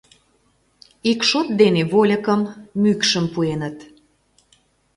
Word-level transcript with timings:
Ик 1.11 1.19
шот 1.29 1.47
дене 1.61 1.81
вольыкым, 1.91 2.41
мӱкшым 2.81 3.25
пуэныт. 3.33 3.77